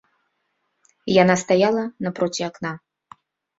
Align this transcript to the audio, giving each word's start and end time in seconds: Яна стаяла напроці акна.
Яна 1.21 1.35
стаяла 1.43 1.85
напроці 2.07 2.41
акна. 2.51 2.75